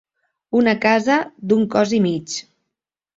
Una 0.59 0.71
casa 0.85 1.17
d'un 1.51 1.67
cos 1.75 1.93
i 1.99 1.99
mig. 2.07 2.39